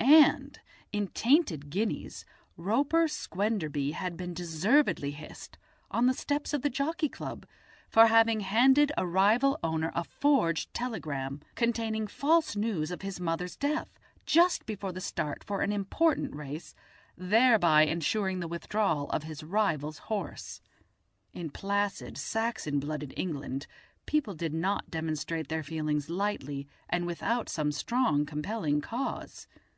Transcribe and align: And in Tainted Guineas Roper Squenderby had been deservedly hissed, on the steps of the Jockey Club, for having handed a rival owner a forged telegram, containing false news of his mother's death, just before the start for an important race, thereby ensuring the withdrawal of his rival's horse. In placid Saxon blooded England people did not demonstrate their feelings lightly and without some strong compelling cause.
And 0.00 0.58
in 0.90 1.08
Tainted 1.08 1.68
Guineas 1.68 2.24
Roper 2.56 3.06
Squenderby 3.08 3.90
had 3.92 4.16
been 4.16 4.32
deservedly 4.32 5.10
hissed, 5.10 5.58
on 5.90 6.06
the 6.06 6.14
steps 6.14 6.54
of 6.54 6.62
the 6.62 6.70
Jockey 6.70 7.10
Club, 7.10 7.44
for 7.90 8.06
having 8.06 8.40
handed 8.40 8.90
a 8.96 9.06
rival 9.06 9.58
owner 9.62 9.92
a 9.94 10.02
forged 10.04 10.72
telegram, 10.72 11.42
containing 11.56 12.06
false 12.06 12.56
news 12.56 12.90
of 12.90 13.02
his 13.02 13.20
mother's 13.20 13.54
death, 13.54 13.98
just 14.24 14.64
before 14.64 14.92
the 14.92 15.00
start 15.02 15.44
for 15.44 15.60
an 15.60 15.70
important 15.72 16.34
race, 16.34 16.74
thereby 17.14 17.82
ensuring 17.82 18.40
the 18.40 18.48
withdrawal 18.48 19.10
of 19.10 19.24
his 19.24 19.42
rival's 19.42 19.98
horse. 20.08 20.62
In 21.34 21.50
placid 21.50 22.16
Saxon 22.16 22.80
blooded 22.80 23.12
England 23.14 23.66
people 24.06 24.32
did 24.32 24.54
not 24.54 24.90
demonstrate 24.90 25.48
their 25.50 25.62
feelings 25.62 26.08
lightly 26.08 26.66
and 26.88 27.06
without 27.06 27.50
some 27.50 27.70
strong 27.70 28.24
compelling 28.24 28.80
cause. 28.80 29.46